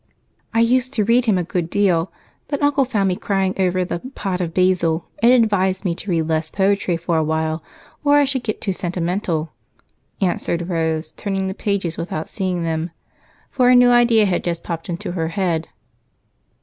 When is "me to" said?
5.85-6.09